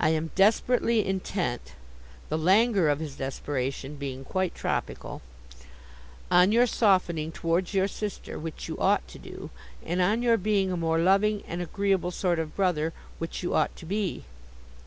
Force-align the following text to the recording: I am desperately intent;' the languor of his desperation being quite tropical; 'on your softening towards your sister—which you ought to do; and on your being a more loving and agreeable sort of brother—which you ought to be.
I 0.00 0.08
am 0.08 0.30
desperately 0.34 1.06
intent;' 1.06 1.74
the 2.30 2.38
languor 2.38 2.88
of 2.88 2.98
his 2.98 3.16
desperation 3.16 3.96
being 3.96 4.24
quite 4.24 4.54
tropical; 4.54 5.20
'on 6.30 6.50
your 6.50 6.66
softening 6.66 7.30
towards 7.30 7.74
your 7.74 7.86
sister—which 7.86 8.68
you 8.68 8.78
ought 8.78 9.06
to 9.08 9.18
do; 9.18 9.50
and 9.84 10.00
on 10.00 10.22
your 10.22 10.38
being 10.38 10.72
a 10.72 10.78
more 10.78 10.98
loving 10.98 11.42
and 11.46 11.60
agreeable 11.60 12.10
sort 12.10 12.38
of 12.38 12.56
brother—which 12.56 13.42
you 13.42 13.54
ought 13.54 13.76
to 13.76 13.84
be. 13.84 14.24